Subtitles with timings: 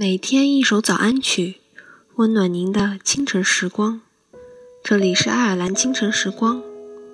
[0.00, 1.56] 每天一首早安曲，
[2.14, 4.00] 温暖您的清晨时光。
[4.84, 6.62] 这里是爱尔兰清晨时光，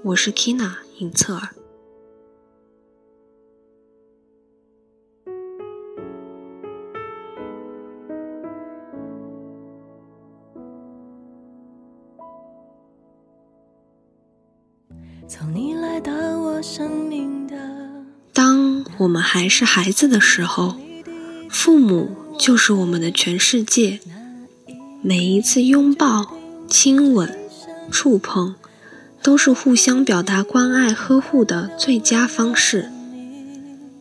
[0.02, 1.48] 我是 Kina 尹策尔。
[18.34, 20.76] 当我们还是孩子的时候，
[21.48, 24.00] 父母就是我们的全世界。
[25.02, 26.36] 每一次拥抱、
[26.68, 27.38] 亲吻、
[27.90, 28.54] 触碰，
[29.22, 32.90] 都是互相表达关爱、呵护的最佳方式。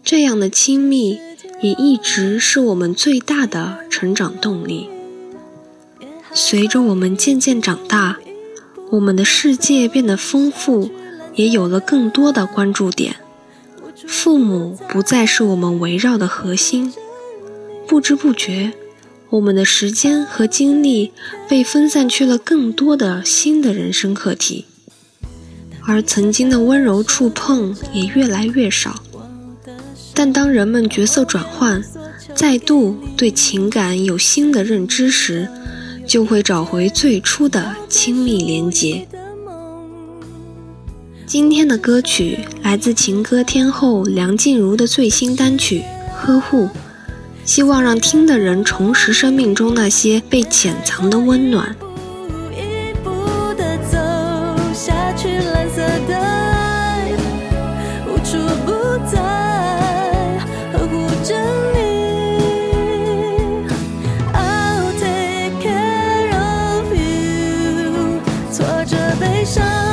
[0.03, 1.19] 这样的亲密，
[1.61, 4.89] 也一直是我们最大的成长动力。
[6.33, 8.17] 随着我们渐渐长大，
[8.91, 10.89] 我们的世界变得丰富。
[11.35, 13.15] 也有了更多的关注点，
[14.07, 16.93] 父母不再是我们围绕的核心。
[17.87, 18.73] 不知不觉，
[19.29, 21.11] 我们的时间和精力
[21.47, 24.65] 被分散去了更多的新的人生课题，
[25.85, 29.03] 而曾经的温柔触碰也越来越少。
[30.13, 31.83] 但当人们角色转换，
[32.33, 35.47] 再度对情感有新的认知时，
[36.07, 39.07] 就会找回最初的亲密连结。
[41.25, 45.79] 今天的歌曲来自情歌天后梁静茹的最新单曲
[46.13, 46.65] 《呵护》，
[47.45, 51.75] 希望让听的人重拾生命中那些被潜藏的温暖。
[68.51, 69.92] 挫折悲伤